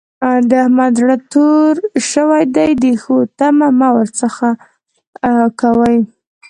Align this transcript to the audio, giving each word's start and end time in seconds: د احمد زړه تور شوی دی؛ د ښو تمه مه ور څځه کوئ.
د 0.49 0.51
احمد 0.63 0.91
زړه 0.99 1.15
تور 1.33 1.73
شوی 2.11 2.43
دی؛ 2.55 2.71
د 2.83 2.85
ښو 3.01 3.15
تمه 3.39 3.67
مه 3.79 3.89
ور 3.95 4.07
څځه 4.19 4.49
کوئ. 5.61 5.97